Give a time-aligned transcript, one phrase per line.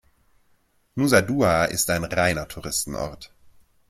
[0.97, 3.31] Nusa Dua ist ein reiner Touristenort.